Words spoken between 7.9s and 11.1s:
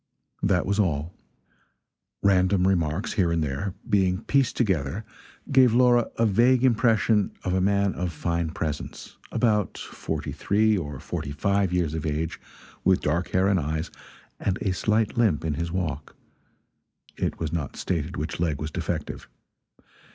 of fine presence, about forty three or